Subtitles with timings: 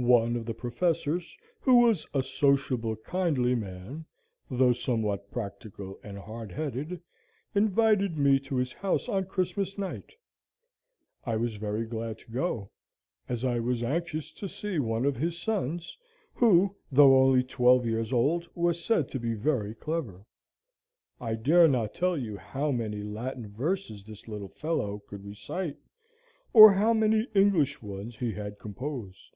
[0.00, 4.04] One of the professors, who was a sociable, kindly man,
[4.48, 7.00] though somewhat practical and hard headed,
[7.52, 10.14] invited me to his house on Christmas night.
[11.24, 12.70] I was very glad to go,
[13.28, 15.98] as I was anxious to see one of his sons,
[16.32, 20.24] who, though only twelve years old, was said to be very clever.
[21.20, 25.76] I dare not tell you how many Latin verses this little fellow could recite,
[26.52, 29.34] or how many English ones he had composed.